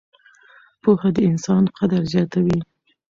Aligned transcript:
پوهه 0.81 1.09
د 1.15 1.17
انسان 1.31 1.63
قدر 1.77 2.01
زیاتوي. 2.13 2.59